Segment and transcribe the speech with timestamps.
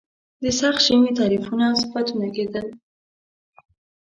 [0.41, 2.67] د سخت ژمي تعریفونه او صفتونه کېدل.